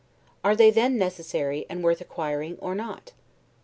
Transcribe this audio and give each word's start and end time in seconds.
Are 0.43 0.55
they 0.55 0.71
then 0.71 0.97
necessary, 0.97 1.67
and 1.69 1.83
worth 1.83 2.01
acquiring, 2.01 2.57
or 2.59 2.73
not? 2.73 3.11